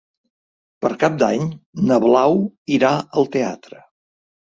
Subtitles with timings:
[0.85, 1.45] Per Cap d'Any
[1.91, 2.43] na Blau
[2.81, 3.89] irà al teatre.